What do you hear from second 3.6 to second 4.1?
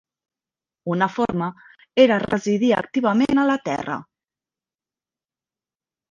terra.